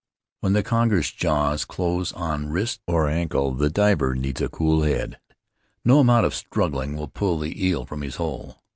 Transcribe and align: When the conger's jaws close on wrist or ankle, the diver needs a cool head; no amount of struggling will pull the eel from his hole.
When 0.39 0.53
the 0.53 0.63
conger's 0.63 1.11
jaws 1.11 1.63
close 1.63 2.11
on 2.13 2.47
wrist 2.49 2.81
or 2.87 3.07
ankle, 3.07 3.53
the 3.53 3.69
diver 3.69 4.15
needs 4.15 4.41
a 4.41 4.49
cool 4.49 4.81
head; 4.81 5.19
no 5.85 5.99
amount 5.99 6.25
of 6.25 6.33
struggling 6.33 6.95
will 6.97 7.07
pull 7.07 7.37
the 7.37 7.63
eel 7.63 7.85
from 7.85 8.01
his 8.01 8.15
hole. 8.15 8.63